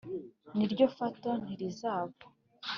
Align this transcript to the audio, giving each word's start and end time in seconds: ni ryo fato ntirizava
ni 0.57 0.65
ryo 0.71 0.85
fato 0.97 1.29
ntirizava 1.43 2.19